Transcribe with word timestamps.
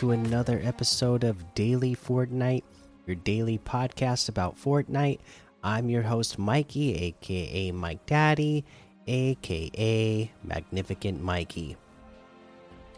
To 0.00 0.12
another 0.12 0.58
episode 0.64 1.24
of 1.24 1.54
Daily 1.54 1.94
Fortnite, 1.94 2.62
your 3.06 3.16
daily 3.16 3.58
podcast 3.58 4.30
about 4.30 4.56
Fortnite. 4.56 5.18
I'm 5.62 5.90
your 5.90 6.00
host, 6.00 6.38
Mikey, 6.38 6.94
aka 6.94 7.70
Mike 7.70 8.06
Daddy, 8.06 8.64
aka 9.06 10.32
Magnificent 10.42 11.20
Mikey. 11.22 11.76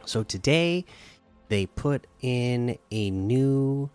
So 0.04 0.22
today 0.22 0.84
they 1.48 1.66
put 1.66 2.06
in 2.20 2.78
a 2.92 3.10
new 3.10 3.91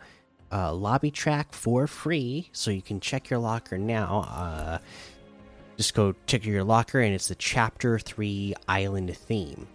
uh, 0.52 0.74
lobby 0.74 1.10
track 1.10 1.54
for 1.54 1.88
free, 1.88 2.50
so 2.52 2.72
you 2.72 2.82
can 2.82 3.00
check 3.00 3.30
your 3.30 3.40
locker 3.40 3.78
now. 3.78 4.26
Uh, 4.30 4.80
just 5.78 5.94
go 5.94 6.14
check 6.26 6.46
your 6.46 6.66
locker, 6.66 7.00
and 7.00 7.16
it's 7.16 7.30
the 7.30 7.36
Chapter 7.36 8.00
3 8.00 8.54
Island 8.68 9.16
theme 9.16 9.66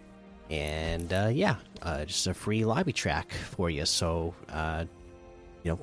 and 0.49 1.11
uh, 1.11 1.29
yeah, 1.31 1.55
uh, 1.81 2.05
just 2.05 2.27
a 2.27 2.33
free 2.33 2.65
lobby 2.65 2.93
track 2.93 3.31
for 3.31 3.69
you. 3.69 3.85
So, 3.85 4.33
uh, 4.49 4.85
you 5.63 5.71
know, 5.71 5.79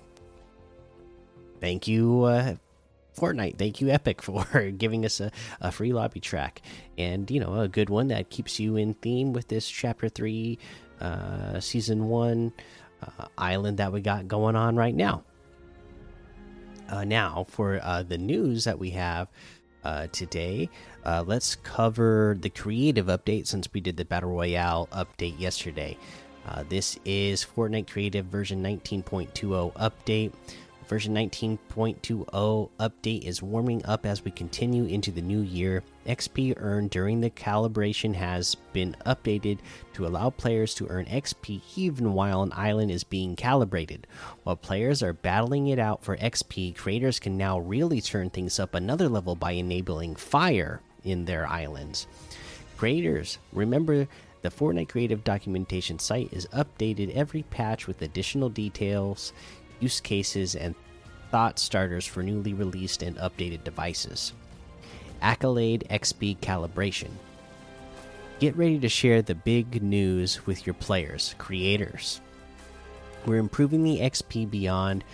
thank 1.60 1.88
you, 1.88 2.24
uh, 2.24 2.54
Fortnite. 3.18 3.58
Thank 3.58 3.80
you, 3.80 3.90
Epic, 3.90 4.22
for 4.22 4.70
giving 4.70 5.04
us 5.04 5.20
a, 5.20 5.30
a 5.60 5.70
free 5.72 5.92
lobby 5.92 6.20
track, 6.20 6.62
and 6.98 7.30
you 7.30 7.40
know, 7.40 7.60
a 7.60 7.68
good 7.68 7.90
one 7.90 8.08
that 8.08 8.30
keeps 8.30 8.60
you 8.60 8.76
in 8.76 8.94
theme 8.94 9.32
with 9.32 9.48
this 9.48 9.68
chapter 9.68 10.08
three, 10.08 10.58
uh, 11.00 11.60
season 11.60 12.08
one 12.08 12.52
uh, 13.02 13.26
island 13.38 13.78
that 13.78 13.92
we 13.92 14.00
got 14.00 14.28
going 14.28 14.56
on 14.56 14.76
right 14.76 14.94
now. 14.94 15.24
Uh, 16.88 17.04
now, 17.04 17.46
for 17.48 17.78
uh, 17.82 18.02
the 18.02 18.18
news 18.18 18.64
that 18.64 18.78
we 18.78 18.90
have 18.90 19.28
uh, 19.84 20.06
today. 20.12 20.68
Uh, 21.04 21.24
let's 21.26 21.56
cover 21.56 22.36
the 22.40 22.50
creative 22.50 23.06
update 23.06 23.46
since 23.46 23.68
we 23.72 23.80
did 23.80 23.96
the 23.96 24.04
Battle 24.04 24.30
Royale 24.30 24.88
update 24.92 25.38
yesterday. 25.38 25.96
Uh, 26.46 26.64
this 26.68 26.98
is 27.04 27.44
Fortnite 27.44 27.90
Creative 27.90 28.24
version 28.24 28.62
19.20 28.62 29.72
update. 29.74 30.32
Version 30.90 31.14
19.20 31.14 32.68
update 32.80 33.22
is 33.22 33.40
warming 33.40 33.80
up 33.86 34.04
as 34.04 34.24
we 34.24 34.32
continue 34.32 34.86
into 34.86 35.12
the 35.12 35.22
new 35.22 35.42
year. 35.42 35.84
XP 36.04 36.54
earned 36.56 36.90
during 36.90 37.20
the 37.20 37.30
calibration 37.30 38.12
has 38.12 38.56
been 38.72 38.96
updated 39.06 39.60
to 39.92 40.04
allow 40.04 40.30
players 40.30 40.74
to 40.74 40.88
earn 40.88 41.04
XP 41.04 41.60
even 41.76 42.12
while 42.12 42.42
an 42.42 42.52
island 42.56 42.90
is 42.90 43.04
being 43.04 43.36
calibrated. 43.36 44.08
While 44.42 44.56
players 44.56 45.00
are 45.00 45.12
battling 45.12 45.68
it 45.68 45.78
out 45.78 46.02
for 46.02 46.16
XP, 46.16 46.74
creators 46.74 47.20
can 47.20 47.38
now 47.38 47.60
really 47.60 48.00
turn 48.00 48.28
things 48.28 48.58
up 48.58 48.74
another 48.74 49.08
level 49.08 49.36
by 49.36 49.52
enabling 49.52 50.16
fire 50.16 50.80
in 51.04 51.24
their 51.24 51.46
islands. 51.46 52.08
Creators, 52.76 53.38
remember 53.52 54.08
the 54.42 54.50
Fortnite 54.50 54.88
Creative 54.88 55.22
documentation 55.22 55.98
site 55.98 56.32
is 56.32 56.46
updated 56.46 57.14
every 57.14 57.42
patch 57.44 57.86
with 57.86 58.02
additional 58.02 58.48
details 58.48 59.32
use 59.80 60.00
cases, 60.00 60.54
and 60.54 60.74
thought 61.30 61.58
starters 61.58 62.06
for 62.06 62.22
newly 62.22 62.54
released 62.54 63.02
and 63.02 63.16
updated 63.16 63.64
devices. 63.64 64.32
Accolade 65.22 65.86
XP 65.90 66.38
Calibration. 66.38 67.10
Get 68.38 68.56
ready 68.56 68.78
to 68.78 68.88
share 68.88 69.20
the 69.20 69.34
big 69.34 69.82
news 69.82 70.46
with 70.46 70.66
your 70.66 70.74
players, 70.74 71.34
creators. 71.38 72.20
We're 73.26 73.36
improving 73.36 73.84
the 73.84 74.00
XP 74.00 74.50
Beyond 74.50 75.04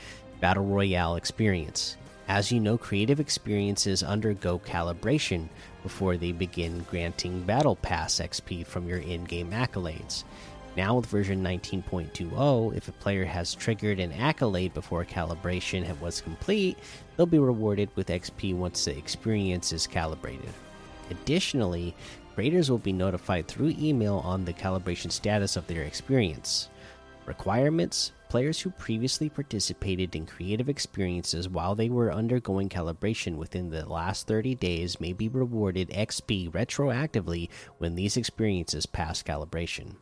Battle 0.41 0.65
Royale 0.65 1.17
experience. 1.17 1.97
As 2.29 2.53
you 2.53 2.61
know, 2.61 2.79
creative 2.79 3.21
experiences 3.21 4.03
undergo 4.03 4.59
calibration 4.59 5.49
before 5.83 6.17
they 6.17 6.33
begin 6.33 6.85
granting 6.91 7.43
Battle 7.43 7.77
Pass 7.77 8.17
XP 8.21 8.67
from 8.67 8.89
your 8.89 8.99
in 8.99 9.25
game 9.25 9.51
accolades. 9.51 10.25
Now, 10.77 10.97
with 10.97 11.07
version 11.07 11.43
19.20, 11.43 12.77
if 12.77 12.89
a 12.89 12.93
player 12.93 13.25
has 13.25 13.55
triggered 13.55 13.99
an 13.99 14.13
accolade 14.13 14.75
before 14.75 15.07
calibration 15.07 15.99
was 16.01 16.21
complete, 16.21 16.79
they'll 17.17 17.25
be 17.25 17.39
rewarded 17.39 17.89
with 17.95 18.09
XP 18.09 18.55
once 18.55 18.85
the 18.85 18.97
experience 18.97 19.73
is 19.73 19.87
calibrated. 19.87 20.53
Additionally, 21.11 21.95
creators 22.35 22.71
will 22.71 22.79
be 22.79 22.93
notified 22.93 23.49
through 23.49 23.75
email 23.79 24.17
on 24.19 24.45
the 24.45 24.53
calibration 24.53 25.11
status 25.11 25.57
of 25.57 25.67
their 25.67 25.83
experience. 25.83 26.69
Requirements 27.25 28.13
Players 28.29 28.61
who 28.61 28.71
previously 28.71 29.29
participated 29.29 30.17
in 30.17 30.27
creative 30.27 30.69
experiences 30.69 31.49
while 31.49 31.77
they 31.77 31.89
were 31.89 32.13
undergoing 32.13 32.69
calibration 32.69 33.37
within 33.37 33.71
the 33.71 33.89
last 33.89 34.27
30 34.27 34.57
days 34.57 35.01
may 35.01 35.13
be 35.13 35.29
rewarded 35.29 35.91
XP 35.91 36.51
retroactively 36.51 37.49
when 37.79 37.95
these 37.95 38.17
experiences 38.17 38.85
pass 38.85 39.23
calibration. 39.23 39.95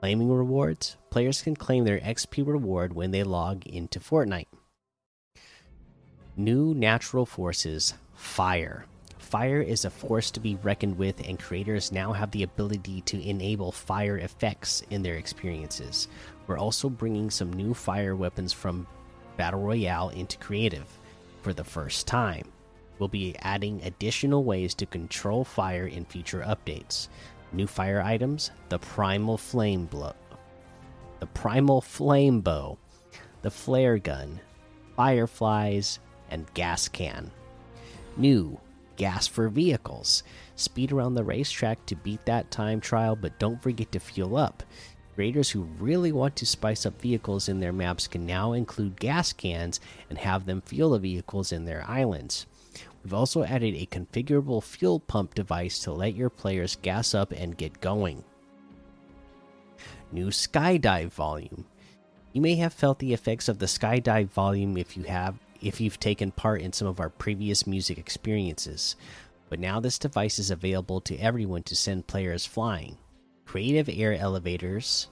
Claiming 0.00 0.30
rewards 0.30 0.96
players 1.10 1.42
can 1.42 1.56
claim 1.56 1.84
their 1.84 1.98
XP 1.98 2.46
reward 2.46 2.92
when 2.92 3.10
they 3.10 3.24
log 3.24 3.66
into 3.66 3.98
Fortnite. 3.98 4.46
New 6.36 6.72
natural 6.72 7.26
forces 7.26 7.94
Fire. 8.14 8.84
Fire 9.18 9.60
is 9.60 9.84
a 9.84 9.90
force 9.90 10.30
to 10.30 10.40
be 10.40 10.54
reckoned 10.62 10.96
with, 10.96 11.26
and 11.26 11.38
creators 11.38 11.90
now 11.90 12.12
have 12.12 12.30
the 12.30 12.44
ability 12.44 13.00
to 13.02 13.20
enable 13.20 13.72
fire 13.72 14.18
effects 14.18 14.82
in 14.90 15.02
their 15.02 15.16
experiences. 15.16 16.08
We're 16.46 16.58
also 16.58 16.88
bringing 16.88 17.28
some 17.28 17.52
new 17.52 17.74
fire 17.74 18.14
weapons 18.14 18.52
from 18.52 18.86
Battle 19.36 19.60
Royale 19.60 20.10
into 20.10 20.38
Creative 20.38 20.86
for 21.42 21.52
the 21.52 21.64
first 21.64 22.06
time. 22.06 22.44
We'll 22.98 23.08
be 23.08 23.36
adding 23.40 23.82
additional 23.82 24.44
ways 24.44 24.74
to 24.74 24.86
control 24.86 25.44
fire 25.44 25.86
in 25.86 26.04
future 26.04 26.44
updates. 26.46 27.08
New 27.52 27.66
fire 27.66 28.02
items: 28.02 28.50
the 28.68 28.78
primal 28.78 29.38
flame 29.38 29.86
blow, 29.86 30.14
the 31.20 31.26
primal 31.26 31.80
flame 31.80 32.40
bow, 32.40 32.78
the 33.42 33.50
flare 33.50 33.98
gun, 33.98 34.40
fireflies, 34.96 35.98
and 36.30 36.52
gas 36.54 36.88
can. 36.88 37.30
New 38.16 38.58
gas 38.96 39.26
for 39.26 39.48
vehicles. 39.48 40.22
Speed 40.56 40.92
around 40.92 41.14
the 41.14 41.24
racetrack 41.24 41.86
to 41.86 41.94
beat 41.96 42.24
that 42.26 42.50
time 42.50 42.80
trial, 42.80 43.16
but 43.16 43.38
don't 43.38 43.62
forget 43.62 43.92
to 43.92 44.00
fuel 44.00 44.36
up. 44.36 44.62
Creators 45.14 45.50
who 45.50 45.62
really 45.78 46.12
want 46.12 46.36
to 46.36 46.46
spice 46.46 46.84
up 46.84 47.00
vehicles 47.00 47.48
in 47.48 47.60
their 47.60 47.72
maps 47.72 48.06
can 48.06 48.26
now 48.26 48.52
include 48.52 49.00
gas 49.00 49.32
cans 49.32 49.80
and 50.10 50.18
have 50.18 50.46
them 50.46 50.60
fuel 50.60 50.90
the 50.90 50.98
vehicles 50.98 51.50
in 51.50 51.64
their 51.64 51.84
islands. 51.88 52.46
We've 53.02 53.14
also 53.14 53.44
added 53.44 53.74
a 53.74 53.86
configurable 53.86 54.62
fuel 54.62 55.00
pump 55.00 55.34
device 55.34 55.78
to 55.80 55.92
let 55.92 56.14
your 56.14 56.30
players 56.30 56.76
gas 56.76 57.14
up 57.14 57.32
and 57.32 57.56
get 57.56 57.80
going. 57.80 58.24
New 60.10 60.28
skydive 60.28 61.10
volume. 61.12 61.64
You 62.32 62.40
may 62.40 62.56
have 62.56 62.72
felt 62.72 62.98
the 62.98 63.12
effects 63.12 63.48
of 63.48 63.58
the 63.58 63.66
skydive 63.66 64.28
volume 64.28 64.76
if 64.76 64.96
you 64.96 65.04
have 65.04 65.38
if 65.60 65.80
you've 65.80 65.98
taken 65.98 66.30
part 66.30 66.60
in 66.60 66.72
some 66.72 66.86
of 66.86 67.00
our 67.00 67.08
previous 67.10 67.66
music 67.66 67.98
experiences. 67.98 68.96
But 69.48 69.60
now 69.60 69.80
this 69.80 69.98
device 69.98 70.38
is 70.38 70.50
available 70.50 71.00
to 71.02 71.16
everyone 71.16 71.62
to 71.64 71.74
send 71.74 72.06
players 72.06 72.46
flying. 72.46 72.98
Creative 73.44 73.88
air 73.88 74.14
elevators 74.14 75.08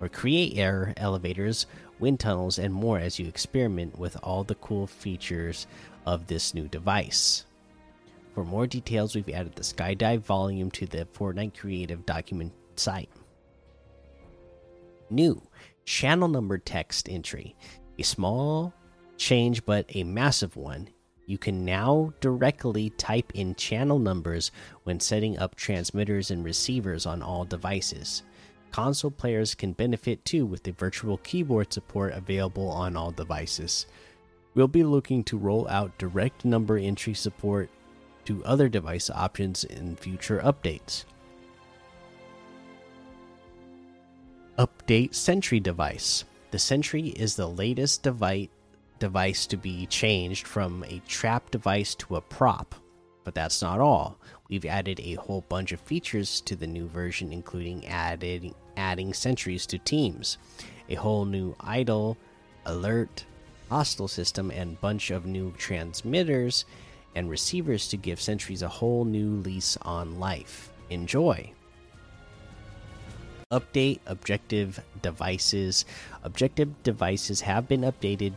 or 0.00 0.08
create 0.08 0.56
air 0.56 0.92
elevators, 0.96 1.66
wind 1.98 2.20
tunnels, 2.20 2.58
and 2.58 2.72
more 2.72 2.98
as 2.98 3.18
you 3.18 3.26
experiment 3.26 3.98
with 3.98 4.16
all 4.22 4.44
the 4.44 4.54
cool 4.56 4.86
features 4.86 5.66
of 6.04 6.26
this 6.26 6.54
new 6.54 6.68
device. 6.68 7.44
For 8.34 8.44
more 8.44 8.66
details, 8.66 9.14
we've 9.14 9.28
added 9.30 9.54
the 9.54 9.62
skydive 9.62 10.20
volume 10.20 10.70
to 10.72 10.86
the 10.86 11.06
Fortnite 11.14 11.58
Creative 11.58 12.04
document 12.04 12.52
site. 12.76 13.08
New 15.08 15.40
channel 15.86 16.28
number 16.28 16.58
text 16.58 17.08
entry. 17.08 17.56
A 17.98 18.02
small 18.02 18.74
change, 19.16 19.64
but 19.64 19.86
a 19.94 20.04
massive 20.04 20.56
one. 20.56 20.90
You 21.24 21.38
can 21.38 21.64
now 21.64 22.12
directly 22.20 22.90
type 22.90 23.32
in 23.34 23.54
channel 23.54 23.98
numbers 23.98 24.52
when 24.84 25.00
setting 25.00 25.38
up 25.38 25.54
transmitters 25.54 26.30
and 26.30 26.44
receivers 26.44 27.06
on 27.06 27.22
all 27.22 27.44
devices. 27.44 28.22
Console 28.70 29.10
players 29.10 29.54
can 29.54 29.72
benefit 29.72 30.24
too 30.24 30.44
with 30.44 30.62
the 30.62 30.72
virtual 30.72 31.18
keyboard 31.18 31.72
support 31.72 32.12
available 32.12 32.68
on 32.68 32.96
all 32.96 33.10
devices. 33.10 33.86
We'll 34.54 34.68
be 34.68 34.84
looking 34.84 35.24
to 35.24 35.38
roll 35.38 35.66
out 35.68 35.98
direct 35.98 36.44
number 36.44 36.76
entry 36.76 37.14
support 37.14 37.70
to 38.26 38.44
other 38.44 38.68
device 38.68 39.08
options 39.10 39.64
in 39.64 39.96
future 39.96 40.40
updates. 40.40 41.04
Update 44.58 45.14
Sentry 45.14 45.60
device. 45.60 46.24
The 46.50 46.58
Sentry 46.58 47.08
is 47.08 47.36
the 47.36 47.48
latest 47.48 48.02
device 48.02 48.48
device 48.98 49.46
to 49.46 49.56
be 49.58 49.86
changed 49.86 50.46
from 50.46 50.82
a 50.88 51.00
trap 51.06 51.50
device 51.50 51.94
to 51.94 52.16
a 52.16 52.20
prop. 52.20 52.74
But 53.26 53.34
that's 53.34 53.60
not 53.60 53.80
all. 53.80 54.18
We've 54.48 54.64
added 54.64 55.00
a 55.00 55.14
whole 55.14 55.40
bunch 55.48 55.72
of 55.72 55.80
features 55.80 56.40
to 56.42 56.54
the 56.54 56.68
new 56.68 56.86
version, 56.86 57.32
including 57.32 57.84
added, 57.84 58.54
adding 58.76 59.12
sentries 59.12 59.66
to 59.66 59.78
teams, 59.78 60.38
a 60.88 60.94
whole 60.94 61.24
new 61.24 61.56
idle, 61.58 62.16
alert, 62.66 63.24
hostile 63.68 64.06
system, 64.06 64.52
and 64.52 64.80
bunch 64.80 65.10
of 65.10 65.26
new 65.26 65.52
transmitters 65.58 66.66
and 67.16 67.28
receivers 67.28 67.88
to 67.88 67.96
give 67.96 68.20
sentries 68.20 68.62
a 68.62 68.68
whole 68.68 69.04
new 69.04 69.30
lease 69.38 69.76
on 69.82 70.20
life. 70.20 70.70
Enjoy! 70.90 71.52
Update 73.50 73.98
objective 74.06 74.80
devices. 75.02 75.84
Objective 76.22 76.80
devices 76.84 77.40
have 77.40 77.66
been 77.66 77.80
updated 77.80 78.34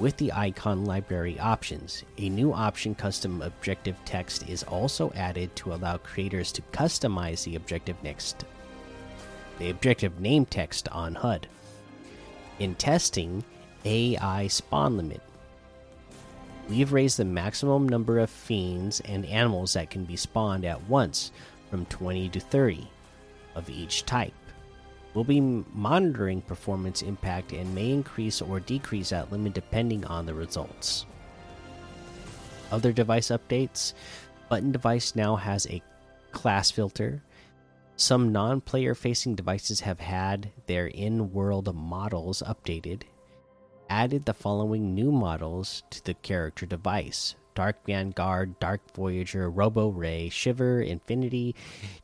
with 0.00 0.16
the 0.16 0.32
icon 0.32 0.84
library 0.86 1.38
options. 1.38 2.02
A 2.18 2.28
new 2.28 2.52
option, 2.52 2.94
custom 2.94 3.42
objective 3.42 3.96
text, 4.04 4.48
is 4.48 4.62
also 4.64 5.12
added 5.14 5.54
to 5.56 5.74
allow 5.74 5.98
creators 5.98 6.50
to 6.52 6.62
customize 6.72 7.44
the 7.44 7.56
objective 7.56 8.02
next 8.02 8.44
the 9.58 9.68
objective 9.68 10.18
name 10.20 10.46
text 10.46 10.88
on 10.88 11.14
HUD. 11.14 11.46
In 12.58 12.74
testing, 12.76 13.44
AI 13.84 14.46
spawn 14.46 14.96
limit. 14.96 15.20
We've 16.66 16.94
raised 16.94 17.18
the 17.18 17.26
maximum 17.26 17.86
number 17.86 18.18
of 18.20 18.30
fiends 18.30 19.00
and 19.00 19.26
animals 19.26 19.74
that 19.74 19.90
can 19.90 20.06
be 20.06 20.16
spawned 20.16 20.64
at 20.64 20.88
once 20.88 21.30
from 21.68 21.84
20 21.86 22.30
to 22.30 22.40
30 22.40 22.88
of 23.54 23.68
each 23.68 24.06
type. 24.06 24.32
We'll 25.14 25.24
be 25.24 25.40
monitoring 25.40 26.42
performance 26.42 27.02
impact 27.02 27.52
and 27.52 27.74
may 27.74 27.90
increase 27.90 28.40
or 28.40 28.60
decrease 28.60 29.10
that 29.10 29.32
limit 29.32 29.54
depending 29.54 30.04
on 30.04 30.26
the 30.26 30.34
results. 30.34 31.06
Other 32.70 32.92
device 32.92 33.28
updates 33.28 33.94
Button 34.50 34.72
device 34.72 35.14
now 35.14 35.36
has 35.36 35.66
a 35.68 35.80
class 36.32 36.72
filter. 36.72 37.22
Some 37.94 38.32
non 38.32 38.60
player 38.60 38.96
facing 38.96 39.36
devices 39.36 39.80
have 39.80 40.00
had 40.00 40.50
their 40.66 40.88
in 40.88 41.32
world 41.32 41.72
models 41.72 42.42
updated. 42.44 43.02
Added 43.88 44.24
the 44.24 44.34
following 44.34 44.92
new 44.92 45.12
models 45.12 45.84
to 45.90 46.04
the 46.04 46.14
character 46.14 46.66
device 46.66 47.36
Dark 47.54 47.84
Vanguard, 47.86 48.58
Dark 48.58 48.80
Voyager, 48.92 49.48
Robo 49.48 49.88
Ray, 49.90 50.28
Shiver, 50.30 50.80
Infinity, 50.80 51.54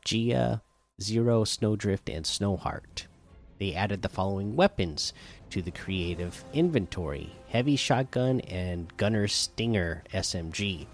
Gia, 0.05 0.61
Zero, 0.99 1.43
Snowdrift, 1.43 2.09
and 2.09 2.25
Snowheart. 2.25 3.05
They 3.59 3.75
added 3.75 4.01
the 4.01 4.09
following 4.09 4.55
weapons 4.55 5.13
to 5.51 5.61
the 5.61 5.69
creative 5.69 6.43
inventory 6.53 7.31
Heavy 7.49 7.75
Shotgun 7.75 8.39
and 8.41 8.95
Gunner 8.97 9.27
Stinger 9.27 10.03
SMG. 10.11 10.87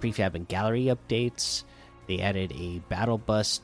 Prefab 0.00 0.34
and 0.34 0.48
gallery 0.48 0.86
updates. 0.86 1.62
They 2.08 2.18
added 2.18 2.52
a 2.52 2.80
Battle 2.88 3.16
Bus 3.16 3.60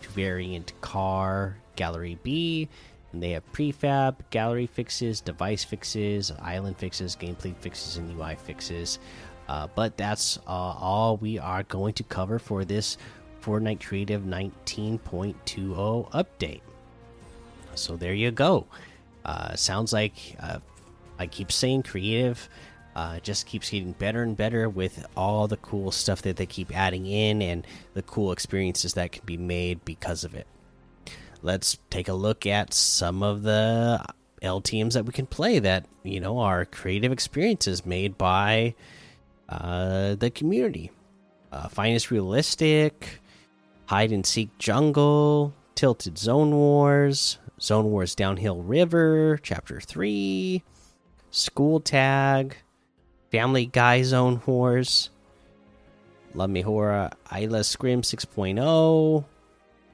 to 0.00 0.08
variant 0.10 0.72
car, 0.80 1.56
Gallery 1.76 2.18
B, 2.24 2.68
and 3.12 3.22
they 3.22 3.30
have 3.30 3.52
prefab, 3.52 4.16
gallery 4.30 4.66
fixes, 4.66 5.20
device 5.20 5.62
fixes, 5.62 6.32
island 6.40 6.78
fixes, 6.78 7.14
gameplay 7.14 7.56
fixes, 7.58 7.96
and 7.96 8.18
UI 8.18 8.34
fixes. 8.34 8.98
Uh, 9.48 9.68
but 9.74 9.96
that's 9.96 10.38
uh, 10.46 10.50
all 10.50 11.16
we 11.16 11.38
are 11.38 11.62
going 11.64 11.94
to 11.94 12.02
cover 12.02 12.38
for 12.38 12.64
this 12.64 12.96
Fortnite 13.42 13.84
Creative 13.84 14.22
19.20 14.22 16.10
update. 16.10 16.60
So 17.74 17.96
there 17.96 18.14
you 18.14 18.30
go. 18.30 18.66
Uh, 19.24 19.54
sounds 19.56 19.92
like 19.92 20.36
uh, 20.40 20.58
I 21.18 21.26
keep 21.26 21.52
saying 21.52 21.84
creative 21.84 22.48
uh, 22.94 23.20
just 23.20 23.46
keeps 23.46 23.70
getting 23.70 23.92
better 23.92 24.22
and 24.22 24.36
better 24.36 24.68
with 24.68 25.06
all 25.16 25.48
the 25.48 25.56
cool 25.58 25.90
stuff 25.90 26.22
that 26.22 26.36
they 26.36 26.46
keep 26.46 26.76
adding 26.76 27.06
in 27.06 27.40
and 27.40 27.66
the 27.94 28.02
cool 28.02 28.32
experiences 28.32 28.94
that 28.94 29.12
can 29.12 29.24
be 29.24 29.36
made 29.36 29.84
because 29.84 30.24
of 30.24 30.34
it. 30.34 30.46
Let's 31.42 31.78
take 31.90 32.08
a 32.08 32.12
look 32.12 32.46
at 32.46 32.74
some 32.74 33.22
of 33.22 33.42
the 33.42 34.04
LTMs 34.42 34.92
that 34.92 35.06
we 35.06 35.12
can 35.12 35.26
play 35.26 35.58
that 35.58 35.86
you 36.02 36.20
know 36.20 36.38
are 36.38 36.64
creative 36.64 37.12
experiences 37.12 37.86
made 37.86 38.18
by 38.18 38.74
uh, 39.48 40.14
the 40.16 40.30
community. 40.30 40.90
Uh, 41.50 41.68
Finest 41.68 42.10
Realistic, 42.10 43.20
Hide 43.92 44.12
and 44.12 44.24
Seek 44.24 44.56
Jungle, 44.56 45.52
Tilted 45.74 46.16
Zone 46.16 46.52
Wars, 46.52 47.36
Zone 47.60 47.90
Wars 47.90 48.14
Downhill 48.14 48.62
River, 48.62 49.38
Chapter 49.42 49.82
3, 49.82 50.62
School 51.30 51.78
Tag, 51.78 52.56
Family 53.30 53.66
Guy 53.66 54.00
Zone 54.00 54.40
Wars, 54.46 55.10
La 56.32 56.46
Mejora 56.46 57.12
Isla 57.38 57.62
Scrim 57.62 58.00
6.0, 58.00 59.26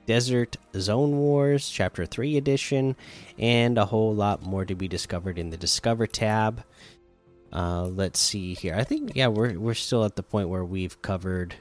Desert 0.07 0.57
Zone 0.77 1.17
Wars 1.19 1.69
Chapter 1.69 2.07
3 2.07 2.37
Edition, 2.37 2.95
and 3.37 3.79
a 3.79 3.87
whole 3.87 4.15
lot 4.15 4.45
more 4.45 4.65
to 4.65 4.77
be 4.77 4.87
discovered 4.87 5.41
in 5.41 5.51
the 5.51 5.57
Discover 5.57 6.07
tab. 6.07 6.63
Uh, 7.53 7.87
let's 7.87 8.21
see 8.21 8.55
here. 8.55 8.77
I 8.77 8.85
think 8.85 9.17
yeah, 9.17 9.27
we're 9.27 9.59
we're 9.59 9.75
still 9.75 10.05
at 10.05 10.15
the 10.15 10.23
point 10.23 10.51
where 10.51 10.65
we've 10.65 11.03
covered 11.03 11.57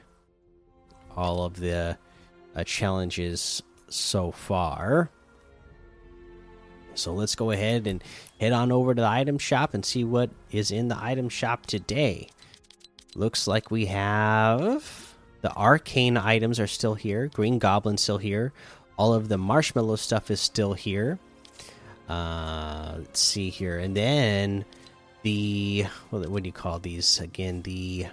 all 1.16 1.42
of 1.42 1.56
the 1.56 1.98
uh, 2.58 2.64
challenges 2.64 3.62
so 3.88 4.32
far. 4.32 5.10
So 6.94 7.12
let's 7.12 7.36
go 7.36 7.52
ahead 7.52 7.86
and 7.86 8.02
head 8.40 8.52
on 8.52 8.72
over 8.72 8.94
to 8.94 9.00
the 9.00 9.08
item 9.08 9.38
shop 9.38 9.74
and 9.74 9.84
see 9.84 10.02
what 10.02 10.30
is 10.50 10.72
in 10.72 10.88
the 10.88 10.98
item 11.00 11.28
shop 11.28 11.66
today. 11.66 12.28
Looks 13.14 13.46
like 13.46 13.70
we 13.70 13.86
have 13.86 15.14
the 15.40 15.52
arcane 15.54 16.16
items 16.16 16.58
are 16.58 16.66
still 16.66 16.94
here. 16.94 17.28
Green 17.28 17.60
Goblin 17.60 17.96
still 17.96 18.18
here. 18.18 18.52
All 18.96 19.14
of 19.14 19.28
the 19.28 19.38
marshmallow 19.38 19.96
stuff 19.96 20.30
is 20.30 20.40
still 20.40 20.72
here. 20.72 21.20
Uh, 22.08 22.96
let's 22.98 23.20
see 23.20 23.50
here, 23.50 23.78
and 23.78 23.94
then 23.94 24.64
the 25.22 25.84
what, 26.10 26.26
what 26.28 26.42
do 26.42 26.48
you 26.48 26.52
call 26.52 26.78
these 26.78 27.20
again? 27.20 27.62
The 27.62 28.06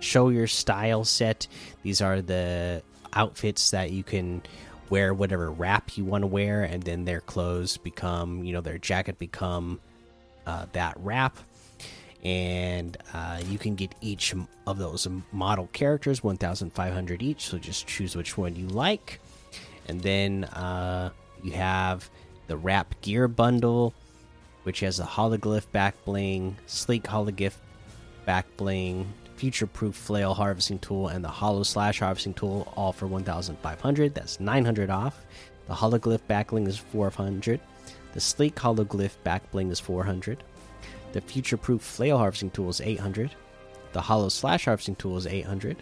show 0.00 0.30
your 0.30 0.46
style 0.46 1.04
set. 1.04 1.46
These 1.82 2.00
are 2.00 2.22
the 2.22 2.82
outfits 3.14 3.70
that 3.70 3.90
you 3.90 4.02
can 4.02 4.42
wear 4.90 5.14
whatever 5.14 5.50
wrap 5.50 5.96
you 5.96 6.04
want 6.04 6.22
to 6.22 6.26
wear, 6.26 6.64
and 6.64 6.82
then 6.82 7.04
their 7.04 7.20
clothes 7.20 7.76
become, 7.76 8.44
you 8.44 8.52
know, 8.52 8.60
their 8.60 8.78
jacket 8.78 9.18
become 9.18 9.80
uh, 10.46 10.66
that 10.72 10.96
wrap. 11.00 11.38
And 12.22 12.96
uh, 13.12 13.40
you 13.48 13.58
can 13.58 13.74
get 13.74 13.94
each 14.00 14.34
of 14.66 14.78
those 14.78 15.08
model 15.32 15.68
characters 15.72 16.22
1,500 16.22 17.22
each. 17.22 17.46
So 17.46 17.58
just 17.58 17.86
choose 17.86 18.14
which 18.14 18.38
one 18.38 18.54
you 18.54 18.68
like. 18.68 19.20
And 19.88 20.00
then 20.00 20.44
uh, 20.44 21.10
you 21.42 21.52
have 21.52 22.08
the 22.46 22.56
wrap 22.56 23.00
gear 23.00 23.26
bundle, 23.28 23.94
which 24.62 24.80
has 24.80 24.98
the 24.98 25.04
hologlyph 25.04 25.70
back 25.72 25.96
bling, 26.04 26.56
sleek 26.66 27.04
hologlyph 27.04 27.56
back 28.24 28.46
bling, 28.56 29.12
future 29.42 29.66
proof 29.66 29.96
flail 29.96 30.34
harvesting 30.34 30.78
tool 30.78 31.08
and 31.08 31.24
the 31.24 31.28
hollow 31.28 31.64
slash 31.64 31.98
harvesting 31.98 32.32
tool 32.32 32.72
all 32.76 32.92
for 32.92 33.08
1500 33.08 34.14
that's 34.14 34.38
900 34.38 34.88
off. 34.88 35.26
The 35.66 35.74
hologlyph 35.74 36.20
backbling 36.30 36.68
is 36.68 36.78
400 36.78 37.58
the 38.12 38.20
sleek 38.20 38.54
hologlyph 38.54 39.16
backbling 39.26 39.72
is 39.72 39.80
400 39.80 40.44
the 41.12 41.20
future 41.20 41.56
proof 41.56 41.82
flail 41.82 42.18
harvesting 42.18 42.50
tool 42.50 42.68
is 42.68 42.80
800 42.80 43.34
the 43.92 44.00
hollow 44.00 44.28
slash 44.28 44.66
harvesting 44.66 44.94
tool 44.94 45.16
is 45.16 45.26
800 45.26 45.76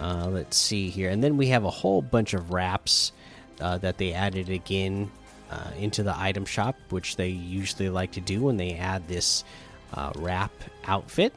uh, 0.00 0.26
let's 0.28 0.56
see 0.56 0.90
here. 0.90 1.10
And 1.10 1.22
then 1.22 1.36
we 1.36 1.48
have 1.48 1.64
a 1.64 1.70
whole 1.70 2.02
bunch 2.02 2.34
of 2.34 2.52
wraps 2.52 3.12
uh, 3.60 3.78
that 3.78 3.98
they 3.98 4.12
added 4.12 4.48
again 4.48 5.10
uh, 5.50 5.70
into 5.78 6.02
the 6.02 6.18
item 6.18 6.44
shop 6.44 6.76
which 6.90 7.14
they 7.14 7.28
usually 7.28 7.88
like 7.88 8.12
to 8.12 8.20
do 8.20 8.42
when 8.42 8.56
they 8.56 8.74
add 8.74 9.06
this 9.06 9.44
uh, 9.94 10.12
wrap 10.16 10.52
outfit 10.86 11.32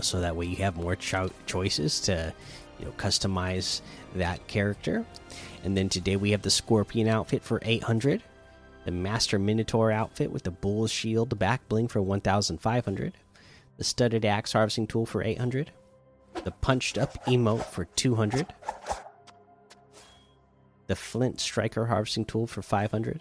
so 0.00 0.20
that 0.20 0.36
way 0.36 0.46
you 0.46 0.56
have 0.56 0.76
more 0.76 0.96
cho 0.96 1.30
choices 1.46 2.00
to 2.00 2.32
you 2.78 2.84
know 2.84 2.92
customize 2.92 3.80
that 4.14 4.46
character. 4.46 5.04
And 5.64 5.76
then 5.76 5.88
today 5.88 6.16
we 6.16 6.30
have 6.30 6.42
the 6.42 6.50
scorpion 6.50 7.08
outfit 7.08 7.42
for 7.42 7.60
800 7.62 8.22
the 8.86 8.92
master 8.92 9.36
minotaur 9.36 9.90
outfit 9.90 10.30
with 10.30 10.44
the 10.44 10.50
bull's 10.50 10.92
shield 10.92 11.36
back 11.38 11.68
bling 11.68 11.88
for 11.88 12.00
1500 12.00 13.12
the 13.76 13.84
studded 13.84 14.24
axe 14.24 14.52
harvesting 14.52 14.86
tool 14.86 15.04
for 15.04 15.22
800 15.22 15.72
the 16.44 16.52
punched 16.52 16.96
up 16.96 17.22
emote 17.26 17.64
for 17.64 17.84
200 17.84 18.46
the 20.86 20.94
flint 20.94 21.40
striker 21.40 21.86
harvesting 21.86 22.24
tool 22.24 22.46
for 22.46 22.62
500 22.62 23.20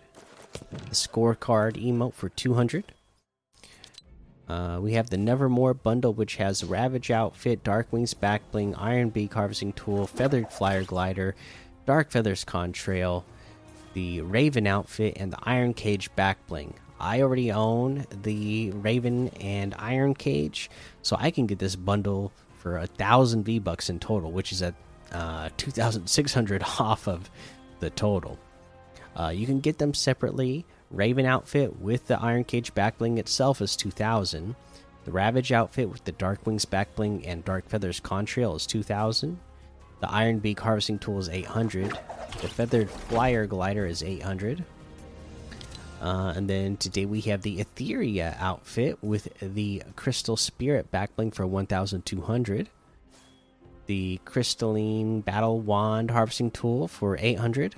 the 0.54 0.96
scorecard 0.96 1.84
emote 1.84 2.14
for 2.14 2.30
200 2.30 2.94
uh, 4.48 4.80
we 4.82 4.94
have 4.94 5.10
the 5.10 5.18
Nevermore 5.18 5.74
bundle, 5.74 6.14
which 6.14 6.36
has 6.36 6.64
Ravage 6.64 7.10
outfit, 7.10 7.64
Darkwing's 7.64 8.14
backbling, 8.14 8.76
Iron 8.78 9.10
Beak 9.10 9.34
harvesting 9.34 9.74
tool, 9.74 10.06
Feathered 10.08 10.52
Flyer 10.52 10.84
glider, 10.84 11.36
Dark 11.86 12.12
Feathers 12.12 12.46
contrail, 12.46 13.24
the 13.94 14.22
Raven 14.22 14.68
outfit, 14.68 15.18
and 15.18 15.32
the 15.34 15.40
Iron 15.44 15.74
Cage 15.74 16.10
backbling. 16.16 16.74
I 17.00 17.22
already 17.22 17.52
own 17.52 18.06
the 18.24 18.72
Raven 18.72 19.30
and 19.40 19.76
Iron 19.78 20.14
Cage, 20.14 20.70
so 21.02 21.18
I 21.20 21.32
can 21.32 21.48
get 21.48 21.60
this 21.60 21.76
bundle 21.76 22.32
for 22.60 22.78
a 22.78 22.88
thousand 22.88 23.44
V 23.44 23.60
bucks 23.60 23.90
in 23.90 24.00
total, 24.00 24.32
which 24.32 24.52
is 24.52 24.62
at 24.62 24.76
uh, 25.12 25.50
two 25.58 25.72
thousand 25.72 26.08
six 26.08 26.34
hundred 26.34 26.64
off 26.80 27.08
of 27.08 27.30
the 27.80 27.90
total. 27.90 28.40
Uh, 29.16 29.30
you 29.30 29.46
can 29.46 29.60
get 29.60 29.78
them 29.78 29.94
separately 29.94 30.66
Raven 30.96 31.26
outfit 31.26 31.80
with 31.82 32.08
the 32.08 32.20
Iron 32.22 32.46
Cage 32.46 32.74
backbling 32.74 33.18
itself 33.18 33.62
is 33.62 33.76
2000. 33.76 34.56
The 35.04 35.12
Ravage 35.12 35.52
outfit 35.52 35.90
with 35.90 36.06
the 36.06 36.14
Dark 36.14 36.46
Wings 36.48 36.66
backbling 36.66 37.24
and 37.28 37.44
Dark 37.44 37.68
Feathers 37.68 38.00
contrail 38.00 38.56
is 38.56 38.66
2000. 38.66 39.38
The 40.00 40.10
Iron 40.10 40.40
Beak 40.40 40.60
harvesting 40.60 41.00
tool 41.00 41.20
is 41.20 41.28
800. 41.28 42.00
The 42.42 42.48
Feathered 42.48 42.90
Flyer 42.90 43.46
glider 43.46 43.86
is 43.86 44.04
800. 44.04 44.64
Uh, 46.02 46.34
and 46.36 46.50
then 46.50 46.78
today 46.78 47.06
we 47.06 47.22
have 47.22 47.42
the 47.42 47.58
Etheria 47.58 48.36
outfit 48.40 48.98
with 49.04 49.28
the 49.40 49.84
Crystal 49.96 50.38
Spirit 50.38 50.92
backbling 50.92 51.34
for 51.34 51.46
1200. 51.46 52.70
The 53.88 54.20
Crystalline 54.24 55.22
Battle 55.22 55.60
Wand 55.60 56.12
harvesting 56.12 56.52
tool 56.52 56.88
for 56.88 57.18
800. 57.20 57.76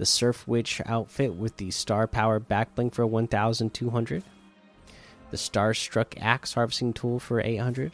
The 0.00 0.06
Surf 0.06 0.48
Witch 0.48 0.80
outfit 0.86 1.34
with 1.34 1.58
the 1.58 1.70
Star 1.70 2.06
Power 2.06 2.40
backbling 2.40 2.90
for 2.90 3.06
1200. 3.06 4.24
The 5.30 5.36
Starstruck 5.36 6.14
Axe 6.18 6.54
harvesting 6.54 6.94
tool 6.94 7.20
for 7.20 7.38
800 7.38 7.92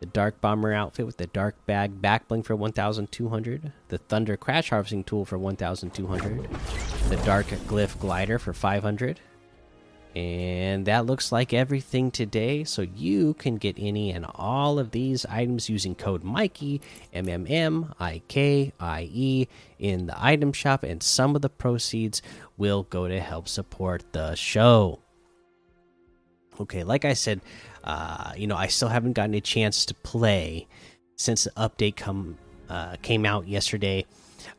the 0.00 0.06
Dark 0.06 0.40
Bomber 0.40 0.72
outfit 0.72 1.06
with 1.06 1.18
the 1.18 1.28
Dark 1.28 1.54
Bag 1.66 2.02
backbling 2.02 2.44
for 2.44 2.56
1200, 2.56 3.72
the 3.88 3.98
Thunder 3.98 4.36
Crash 4.36 4.70
harvesting 4.70 5.04
tool 5.04 5.24
for 5.24 5.38
1200, 5.38 6.48
the 7.08 7.16
Dark 7.18 7.46
Glyph 7.46 8.00
glider 8.00 8.40
for 8.40 8.52
500. 8.52 9.20
And 10.16 10.86
that 10.86 11.06
looks 11.06 11.30
like 11.30 11.54
everything 11.54 12.10
today. 12.10 12.64
So 12.64 12.82
you 12.82 13.34
can 13.34 13.58
get 13.58 13.76
any 13.78 14.10
and 14.10 14.26
all 14.34 14.80
of 14.80 14.90
these 14.90 15.24
items 15.26 15.70
using 15.70 15.94
code 15.94 16.24
Mikey 16.24 16.80
M 17.12 17.28
M 17.28 17.46
M 17.48 17.94
I 18.00 18.20
K 18.26 18.72
I 18.80 19.08
E 19.12 19.46
in 19.78 20.06
the 20.06 20.24
item 20.24 20.52
shop, 20.52 20.82
and 20.82 21.00
some 21.02 21.36
of 21.36 21.42
the 21.42 21.48
proceeds 21.48 22.22
will 22.56 22.82
go 22.84 23.06
to 23.06 23.20
help 23.20 23.46
support 23.46 24.02
the 24.12 24.34
show. 24.34 24.98
Okay, 26.60 26.82
like 26.82 27.04
I 27.04 27.14
said, 27.14 27.40
uh, 27.84 28.32
you 28.36 28.46
know, 28.46 28.56
I 28.56 28.66
still 28.66 28.88
haven't 28.88 29.12
gotten 29.12 29.34
a 29.34 29.40
chance 29.40 29.86
to 29.86 29.94
play 29.94 30.66
since 31.16 31.44
the 31.44 31.50
update 31.52 31.96
come 31.96 32.36
uh, 32.68 32.96
came 33.00 33.24
out 33.24 33.46
yesterday. 33.46 34.04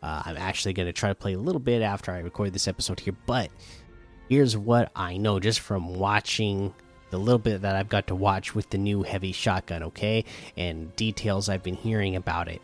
Uh, 0.01 0.22
I'm 0.25 0.38
actually 0.38 0.74
going 0.74 0.88
to 0.88 0.93
try 0.93 1.10
to 1.10 1.15
play 1.15 1.34
a 1.34 1.39
little 1.39 1.60
bit 1.60 1.81
after 1.81 2.12
I 2.12 2.20
record 2.20 2.53
this 2.53 2.67
episode 2.67 3.00
here, 3.00 3.15
but 3.25 3.51
here's 4.31 4.55
what 4.55 4.89
I 4.95 5.17
know 5.17 5.41
just 5.41 5.59
from 5.59 5.95
watching 5.95 6.73
the 7.09 7.17
little 7.17 7.38
bit 7.38 7.63
that 7.63 7.75
I've 7.75 7.89
got 7.89 8.07
to 8.07 8.15
watch 8.15 8.55
with 8.55 8.69
the 8.69 8.77
new 8.77 9.03
heavy 9.03 9.33
shotgun, 9.33 9.83
okay, 9.83 10.23
and 10.55 10.95
details 10.95 11.50
I've 11.50 11.63
been 11.63 11.75
hearing 11.75 12.15
about 12.15 12.47
it. 12.47 12.61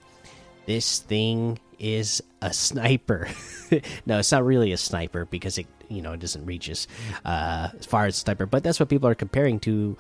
This 0.65 0.99
thing 0.99 1.59
is 1.77 2.23
a 2.41 2.53
sniper. 2.53 3.27
no, 4.05 4.17
it's 4.19 4.31
not 4.31 4.45
really 4.45 4.71
a 4.71 4.77
sniper 4.77 5.25
because 5.25 5.57
it, 5.57 5.67
you 5.89 6.01
know, 6.01 6.13
it 6.13 6.21
doesn't 6.21 6.45
reach 6.45 6.69
as 6.69 6.87
uh, 7.25 7.67
as 7.77 7.85
far 7.85 8.05
as 8.05 8.15
sniper, 8.15 8.45
but 8.45 8.63
that's 8.63 8.79
what 8.79 8.87
people 8.87 9.09
are 9.09 9.15
comparing 9.15 9.59
to 9.59 9.97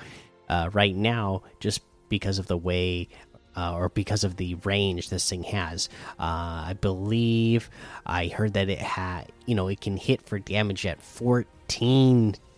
uh, 0.47 0.69
right 0.71 0.95
now 0.95 1.43
just 1.59 1.81
because 2.07 2.39
of 2.39 2.47
the 2.47 2.55
way 2.55 3.09
uh, 3.57 3.73
or 3.75 3.89
because 3.89 4.23
of 4.23 4.37
the 4.37 4.55
range 4.63 5.09
this 5.09 5.29
thing 5.29 5.43
has. 5.43 5.89
Uh, 6.17 6.71
I 6.71 6.77
believe 6.79 7.69
I 8.05 8.27
heard 8.27 8.53
that 8.53 8.69
it 8.69 8.79
had, 8.79 9.33
you 9.45 9.55
know, 9.55 9.67
it 9.67 9.81
can 9.81 9.97
hit 9.97 10.21
for 10.21 10.39
damage 10.39 10.85
at 10.85 11.01
14 11.01 11.45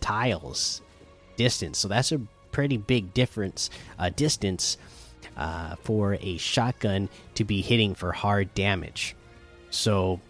tiles 0.00 0.82
distance. 1.36 1.78
So 1.78 1.88
that's 1.88 2.12
a 2.12 2.20
pretty 2.52 2.76
big 2.76 3.14
difference, 3.14 3.70
uh, 3.98 4.10
distance 4.10 4.76
uh, 5.36 5.76
for 5.82 6.18
a 6.20 6.36
shotgun 6.36 7.08
to 7.34 7.44
be 7.44 7.60
hitting 7.60 7.94
for 7.94 8.12
hard 8.12 8.52
damage. 8.54 9.14
So, 9.70 10.20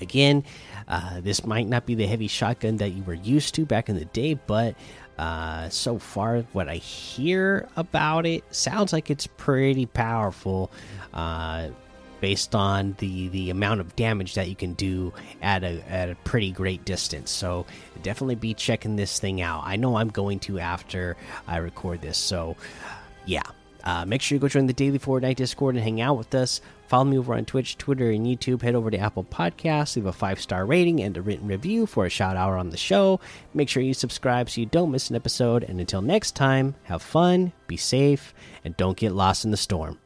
again, 0.00 0.44
uh, 0.86 1.20
this 1.20 1.44
might 1.44 1.66
not 1.66 1.86
be 1.86 1.94
the 1.94 2.06
heavy 2.06 2.28
shotgun 2.28 2.76
that 2.76 2.90
you 2.90 3.02
were 3.04 3.14
used 3.14 3.54
to 3.56 3.64
back 3.64 3.88
in 3.88 3.96
the 3.96 4.04
day, 4.06 4.34
but 4.34 4.74
uh, 5.18 5.68
so 5.68 5.98
far, 5.98 6.42
what 6.52 6.68
I 6.68 6.76
hear 6.76 7.68
about 7.76 8.24
it 8.24 8.44
sounds 8.54 8.92
like 8.92 9.10
it's 9.10 9.26
pretty 9.26 9.86
powerful, 9.86 10.70
uh, 11.12 11.68
based 12.20 12.54
on 12.54 12.94
the 12.98 13.28
the 13.28 13.50
amount 13.50 13.80
of 13.80 13.94
damage 13.96 14.34
that 14.34 14.48
you 14.48 14.56
can 14.56 14.74
do 14.74 15.12
at 15.42 15.62
a 15.64 15.82
at 15.88 16.10
a 16.10 16.14
pretty 16.24 16.50
great 16.50 16.84
distance. 16.84 17.30
So 17.30 17.66
definitely 18.02 18.36
be 18.36 18.54
checking 18.54 18.96
this 18.96 19.18
thing 19.18 19.40
out. 19.40 19.62
I 19.64 19.76
know 19.76 19.96
I'm 19.96 20.08
going 20.08 20.40
to 20.40 20.58
after 20.58 21.16
I 21.46 21.58
record 21.58 22.02
this. 22.02 22.18
So 22.18 22.56
yeah, 23.26 23.42
uh, 23.84 24.04
make 24.04 24.22
sure 24.22 24.36
you 24.36 24.40
go 24.40 24.48
join 24.48 24.66
the 24.66 24.72
Daily 24.72 24.98
Fortnite 24.98 25.36
Discord 25.36 25.74
and 25.74 25.84
hang 25.84 26.00
out 26.00 26.18
with 26.18 26.34
us. 26.34 26.60
Follow 26.88 27.04
me 27.04 27.18
over 27.18 27.34
on 27.34 27.44
Twitch, 27.44 27.76
Twitter, 27.76 28.10
and 28.10 28.26
YouTube. 28.26 28.62
Head 28.62 28.74
over 28.74 28.90
to 28.90 28.98
Apple 28.98 29.24
Podcasts, 29.24 29.94
leave 29.94 30.06
a 30.06 30.12
five 30.12 30.40
star 30.40 30.64
rating 30.64 31.00
and 31.02 31.16
a 31.16 31.22
written 31.22 31.46
review 31.46 31.86
for 31.86 32.06
a 32.06 32.10
shout 32.10 32.36
out 32.36 32.54
on 32.54 32.70
the 32.70 32.78
show. 32.78 33.20
Make 33.52 33.68
sure 33.68 33.82
you 33.82 33.94
subscribe 33.94 34.48
so 34.48 34.60
you 34.60 34.66
don't 34.66 34.90
miss 34.90 35.10
an 35.10 35.16
episode. 35.16 35.64
And 35.64 35.80
until 35.80 36.00
next 36.00 36.34
time, 36.34 36.74
have 36.84 37.02
fun, 37.02 37.52
be 37.66 37.76
safe, 37.76 38.34
and 38.64 38.76
don't 38.76 38.96
get 38.96 39.12
lost 39.12 39.44
in 39.44 39.50
the 39.50 39.56
storm. 39.58 39.98